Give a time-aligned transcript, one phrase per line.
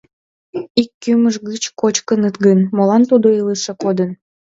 [0.81, 4.11] Ик кӱмыж гыч кочкыныт гын, молан тудо илыше кодын?..